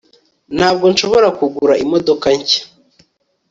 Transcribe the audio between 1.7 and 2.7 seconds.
imodoka nshya